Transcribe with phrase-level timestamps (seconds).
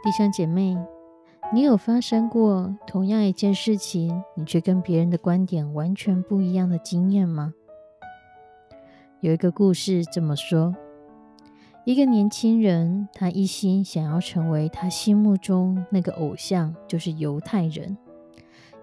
[0.00, 0.76] 弟兄姐妹，
[1.52, 7.52] 你有发生过同样一件事情，你却跟别人的观点完全不一样的经验吗？
[9.20, 10.72] 有一个故事这么说：
[11.84, 17.98] 一个年轻人，他一心想要成为他心目中那个偶像，就是犹太人，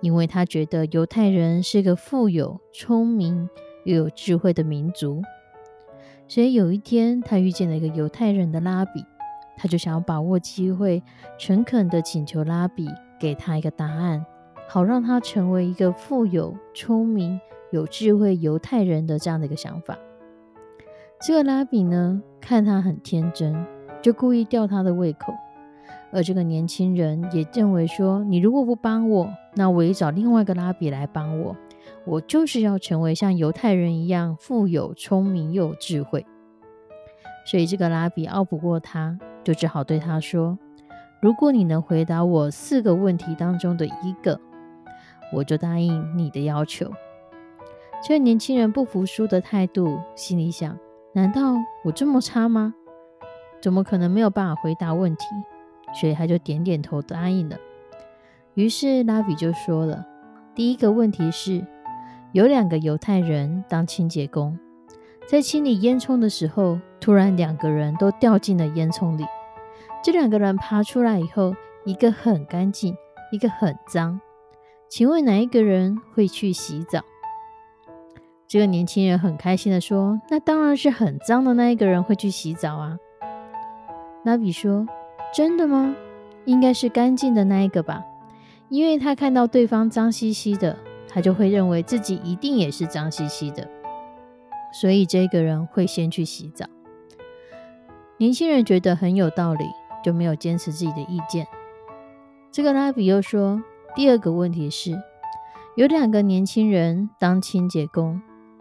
[0.00, 3.48] 因为他觉得犹太人是个富有、聪明
[3.84, 5.22] 又有智慧的民族。
[6.26, 9.04] 所以有一天，他遇见了一个犹太人的拉比。
[9.56, 11.02] 他就想要把握机会，
[11.38, 12.88] 诚恳的请求拉比
[13.18, 14.24] 给他一个答案，
[14.68, 19.96] 好让他成为一个富有、聪明、有智慧犹太人的这样的一个想法。
[21.26, 23.64] 这个拉比呢，看他很天真，
[24.02, 25.32] 就故意吊他的胃口。
[26.12, 31.56] 而这个年轻人也认为说，你如果不帮我，那我也找另外一个拉比来帮我。
[32.04, 36.24] 我就是要成为像犹太人一样富有、聪明又有智慧。
[37.46, 39.18] 所以这个拉比拗不过他。
[39.44, 40.58] 就只好对他说
[41.20, 44.40] ：“如果你能回答我四个问题当中的一个，
[45.32, 46.90] 我就答应你的要求。”
[48.02, 50.78] 这年轻人不服输的态度，心里想
[51.14, 52.74] ：“难道我这么差吗？
[53.62, 55.24] 怎么可能没有办法回答问题？”
[55.94, 57.56] 所以他就点点头答应了。
[58.54, 60.04] 于是拉比就说了
[60.54, 61.64] ：“第一个问题是，
[62.32, 64.58] 有两个犹太人当清洁工，
[65.26, 69.24] 在清理烟囱的时候，突然两个人都掉进了烟囱里。”
[70.04, 71.54] 这两个人爬出来以后，
[71.84, 72.94] 一个很干净，
[73.32, 74.20] 一个很脏。
[74.88, 77.00] 请问哪一个人会去洗澡？
[78.46, 82.98] 这个年轻人很开心的说：“那当然是很脏的那一个人会去洗澡啊。”
[84.24, 84.86] 拉比说
[85.34, 85.96] ：“真的吗？
[86.44, 88.04] 应该是干净的那一个吧，
[88.68, 90.76] 因为他看到对方脏兮兮的，
[91.08, 93.66] 他就会认为自己一定也是脏兮兮的，
[94.80, 96.66] 所以这个人会先去洗澡。”
[98.18, 99.64] 年轻人觉得很有道理。
[100.04, 101.46] 就没有坚持自己的意见。
[102.52, 103.62] 这个拉比又说
[103.96, 104.94] ：“第二个问题是，
[105.76, 108.20] 有两个年轻人当清洁工，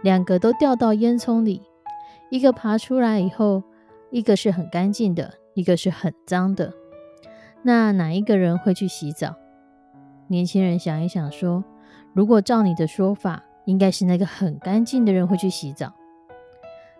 [0.00, 1.60] 两个都掉到烟囱里，
[2.30, 3.64] 一个爬出来以后，
[4.12, 6.72] 一个是很干净的，一个是很脏的。
[7.64, 9.34] 那哪一个人会去洗澡？”
[10.30, 11.64] 年轻人想一想说
[12.14, 15.92] ：“如果照你的说法，应该是那个很干净的人会去洗澡。”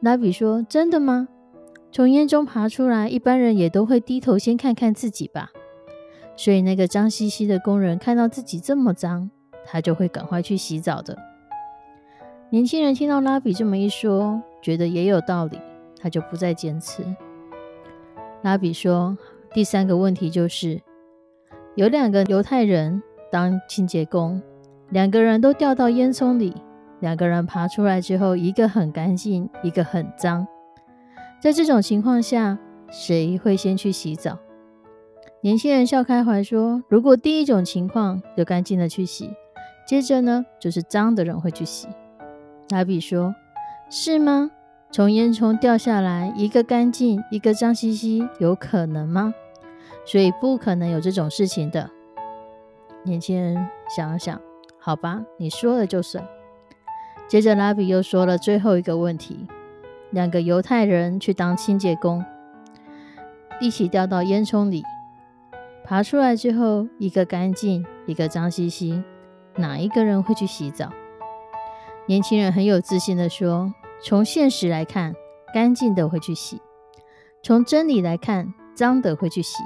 [0.00, 1.28] 拉比说：“真的吗？”
[1.90, 5.50] 从烟中爬出来，一般人也都会低头先看看自己吧。
[6.36, 9.30] 所以那个脏兮兮的工人看到自己这么脏，
[9.64, 11.16] 他就会赶快去洗澡的。
[12.50, 15.58] 年轻人听到拉比这么一说，觉得也有道理，
[16.00, 17.02] 他就不再坚持。
[18.42, 19.18] 拉比说
[19.52, 20.80] ：“第三个问题就是，
[21.74, 23.02] 有两个犹太人
[23.32, 24.40] 当清洁工，
[24.90, 26.54] 两个人都掉到烟囱里，
[27.00, 30.46] 两个人爬出来之后，一个很干净，一个很脏。”
[31.40, 32.58] 在这种情况下，
[32.90, 34.38] 谁会先去洗澡？
[35.40, 39.30] 年轻人笑开怀说：“如果第一种情况就干净的去洗，
[39.86, 41.86] 接着呢就是脏的人会去洗。”
[42.70, 43.34] 拉比说
[43.88, 44.50] ：“是吗？
[44.90, 49.32] 从烟囱掉下来，一个干净，一个脏兮兮，有可能吗？
[50.04, 51.90] 所以不可能有这种事情的。”
[53.04, 54.40] 年轻人想了想
[54.88, 56.26] ：“好吧，你说了就算。”
[57.28, 59.46] 接着拉比又说了最后一个问题。
[60.12, 62.24] 两个犹太人去当清洁工，
[63.60, 64.82] 一起掉到烟囱里，
[65.84, 69.04] 爬出来之后，一个干净，一个脏兮兮，
[69.56, 70.90] 哪一个人会去洗澡？
[72.06, 75.14] 年轻人很有自信的说：“从现实来看，
[75.52, 76.56] 干净的会去洗；
[77.42, 79.58] 从真理来看，脏的会去洗；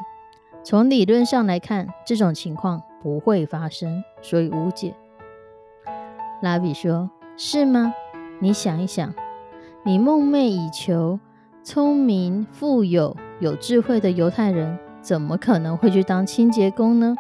[0.65, 4.93] 从理论上来看，这种情况不会发生，所以无解。”
[6.43, 7.09] 拉比说
[7.39, 7.95] ：“是吗？
[8.41, 9.15] 你想一想。”
[9.85, 11.19] 你梦寐以求、
[11.65, 17.17] 聪明、富有、有智慧的犹太人，怎么可能会去当清洁工呢？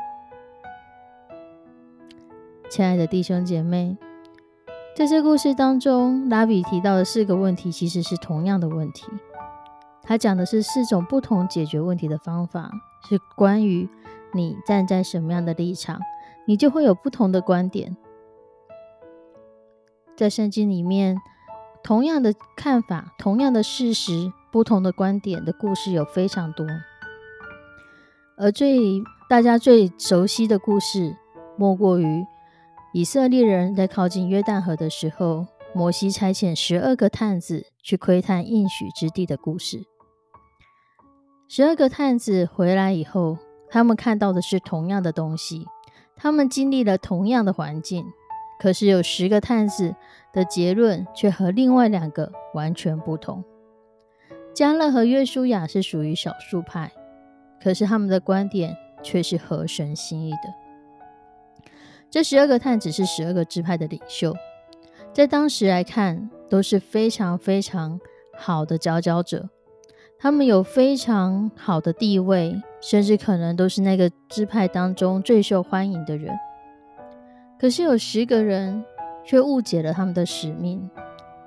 [2.69, 3.96] 亲爱的弟兄姐妹，
[4.96, 9.06] 在这故事当中，拉比提到的四个问题其实是同样的问题。
[10.02, 12.70] 他讲的是四种不同解决问题的方法，
[13.08, 13.88] 是关于
[14.32, 16.00] 你站在什么样的立场，
[16.46, 17.96] 你就会有不同的观点。
[20.17, 21.17] 在圣经里面，
[21.82, 26.67] 同样的看法、同样的事实、不同的观点的故事有非常多。
[28.37, 31.17] 而最大家最熟悉的故事，
[31.56, 32.25] 莫过于
[32.93, 39.85] 以色列人在靠近约旦河的时候，摩西差遣十二个探子去窥探应许之地的故事。
[41.49, 43.38] 十二个探子回来以后，
[43.70, 45.67] 他们看到的是同样的东西，
[46.17, 48.06] 他们经历了同样的环境，
[48.62, 49.97] 可是有十个探子
[50.32, 53.43] 的结论却和另外两个完全不同。
[54.55, 56.93] 加勒和约书亚是属于少数派，
[57.61, 61.75] 可是他们的观点却是合神心意的。
[62.09, 64.32] 这十二个探子是十二个支派的领袖，
[65.12, 67.99] 在当时来看都是非常非常
[68.38, 69.50] 好的佼佼者。
[70.20, 76.32] 他们有非常好的地位，甚至可能都是那个支派当中最受欢迎的人。
[77.62, 78.85] 可是有十个人
[79.25, 80.91] 却误解了他们的使命，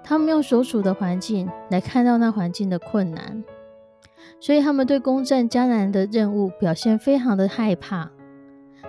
[0.02, 3.44] 他们用所处的环境来看到那环境的困难，
[4.40, 8.10] 所以他们对攻占迦南的任务表现非常的害怕。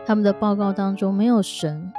[0.07, 1.93] 他们的报告当中没有神，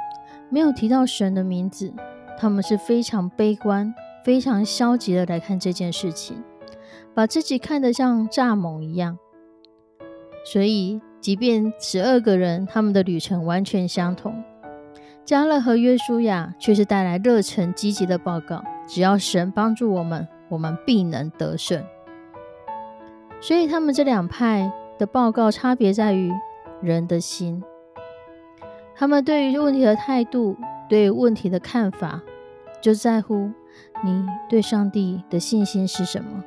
[0.48, 1.92] 没有提到神的名字，
[2.38, 6.42] 他们是非常悲观、非常消极的来看这件事情。
[7.12, 9.18] 把自己看得像蚱蜢一样，
[10.42, 14.42] 所以即便十二个人他们的旅程完全相同，
[15.28, 21.84] 加勒和约书亚却是带来热忱积极的报告：只要神帮助我们，我们必能得胜。
[23.38, 26.32] 所以他们这两派的报告差别在于
[26.80, 27.62] 人的心，
[28.96, 30.56] 他们对于问题的态度、
[30.88, 32.22] 对问题的看法，
[32.80, 33.50] 就在乎
[34.02, 36.42] 你对上帝的信心是什么。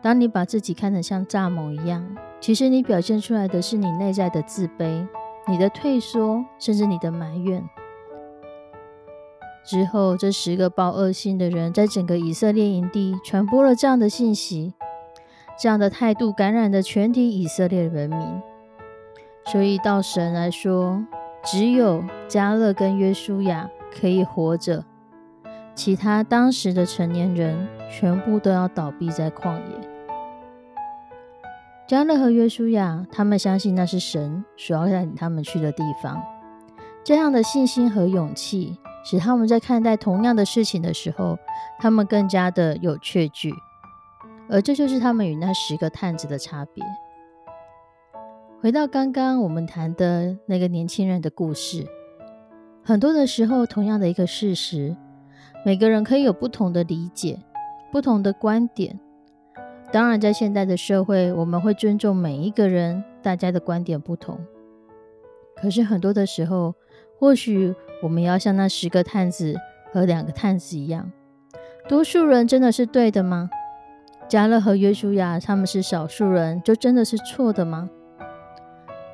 [0.00, 2.06] 当你把自己看得像蚱蜢一样，
[2.38, 5.04] 其实你表现出来的是你内在的自卑、
[5.48, 7.68] 你的退缩，甚至你的埋怨。
[9.64, 14.74] 之后，这十个报恶信的人在整个以色列营地传播了这样的信息，
[15.58, 18.20] 这样的态度感染了全体以色列人民。
[19.46, 21.02] 所以，到神来说，
[21.42, 24.84] 只有加勒跟约书亚可以活着。
[25.74, 29.87] 其他当时的成年人全部都要倒闭在旷野。
[31.88, 36.22] 加勒和约书亚，他们相信那是神所要带领他们去的地方。
[37.02, 41.38] 这样的信心和勇气，使他们在看待同样的事情的时候，
[41.78, 43.54] 他们更加的有确据。
[44.50, 46.84] 而这就是他们与那十个探子的差别。
[48.60, 51.86] 回到刚刚我们谈的那个年轻人的故事，
[52.84, 54.94] 很多的时候，同样的一个事实。
[55.64, 57.40] 每个人可以有不同的理解、
[57.90, 59.00] 不同的观点。
[59.90, 64.38] 当然，在现代的社会，我们会尊重每一个人，大家的观点不同。
[65.56, 66.74] 可是很多的时候，
[67.18, 69.54] 或许我们要像那十个探子
[69.92, 71.10] 和两个探子一样，
[71.88, 73.48] 多数人真的是对的吗？
[74.28, 77.88] 加勒和约书亚他们是少数人，就真的是错的吗？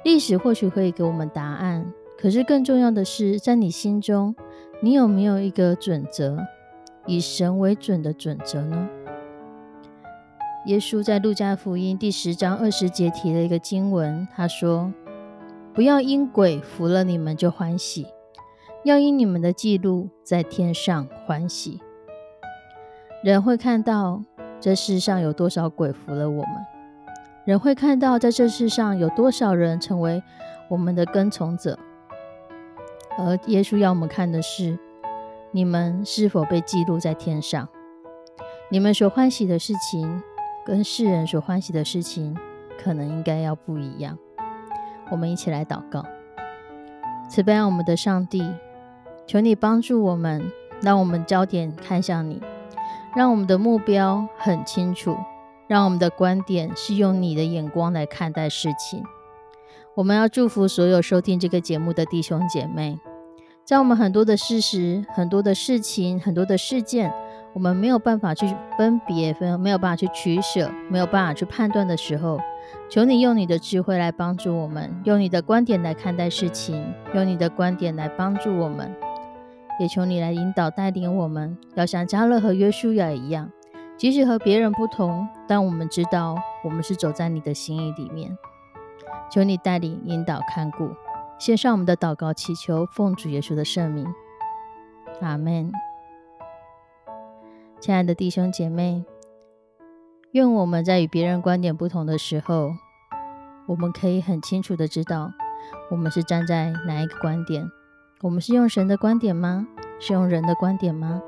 [0.03, 1.87] 历史或许会给我们答案。
[2.19, 4.35] 可是更重要的是，在你心中。
[4.81, 6.37] 你有没有一个准则，
[7.07, 8.89] 以神为准的准则呢？
[10.67, 14.91] 耶稣在路加福音第十章二十节提了一个经文，他说
[15.75, 18.07] ：“不要因鬼服了你们就欢喜，
[18.83, 21.83] 要因你们的记录在天上欢喜。”
[23.23, 24.25] 人会看到
[24.59, 26.49] 这世上有多少鬼服了我们，
[27.45, 30.23] 人会看到在这世上有多少人成为
[30.71, 31.79] 我们的跟从者。
[33.19, 34.79] 而耶稣要我们看的是，
[35.53, 37.69] 你们是否被记录在天上？
[38.71, 40.23] 你们所欢喜的事情，
[40.65, 42.35] 跟世人所欢喜的事情，
[42.83, 44.19] 可能应该要不一样。
[45.11, 46.05] 我们一起来祷告：
[47.29, 48.51] 慈悲我们的上帝，
[49.27, 52.41] 求你帮助我们，让我们焦点看向你，
[53.15, 55.15] 让我们的目标很清楚，
[55.69, 59.05] 让我们的观点是用你的眼光来看待事情。
[59.95, 62.99] 我们要祝福所有收听这个节目的弟兄姐妹，
[63.65, 67.13] 在我们很多的事实、很多的事情、很多的事件，
[67.55, 68.47] 我们没有办法去
[68.77, 72.41] 分别、分没有办法去取舍、没有办法去判断的时候，
[72.91, 78.93] 求你用你的智慧来帮助我们，用你的观点来看待事情，用你的观点来帮助我们，
[79.79, 83.49] 也求你来引导带领我们，要像加勒和约书亚一样，
[83.97, 88.37] 即使和别人不同，但我们知道我们是走在你的心意里面。
[89.31, 90.91] 求你带领、引导、看顾，
[91.39, 94.07] 献上我们的祷告，祈求奉主耶稣的圣名，
[95.21, 95.73] 阿门。
[97.85, 99.05] 亲爱的弟兄姐妹，
[100.31, 102.73] 愿我们在与别人观点不同的时候，
[103.67, 105.31] 我们可以很清楚的知道，
[105.91, 107.71] 我们是站在哪一个观点。
[108.23, 109.69] 我们是用神的观点吗？
[110.01, 111.21] 是用人的观点吗？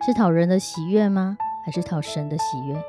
[0.00, 1.36] 是讨人的喜悦吗？
[1.66, 2.82] 还是讨神的喜悦？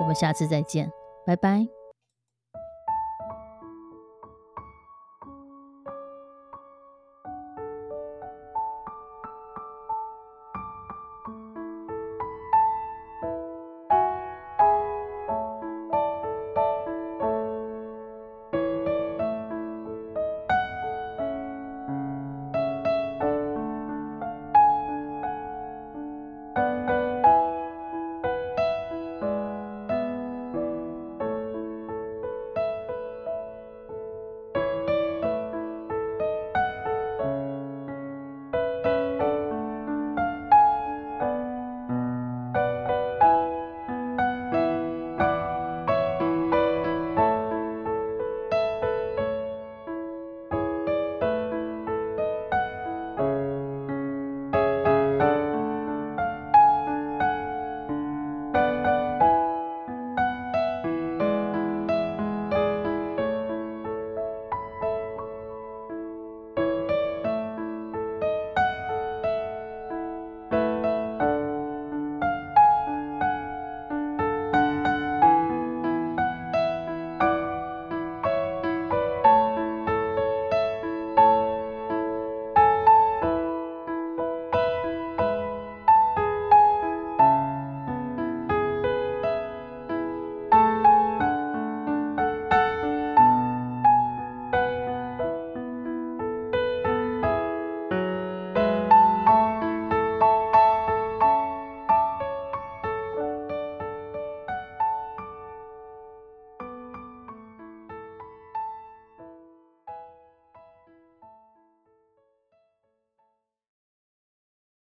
[0.00, 0.90] 我们下次再见，
[1.24, 1.68] 拜拜。